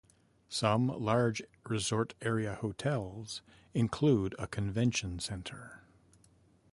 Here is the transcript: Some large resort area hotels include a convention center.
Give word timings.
Some 0.49 0.87
large 0.87 1.43
resort 1.63 2.15
area 2.23 2.55
hotels 2.55 3.43
include 3.75 4.33
a 4.39 4.47
convention 4.47 5.19
center. 5.19 5.83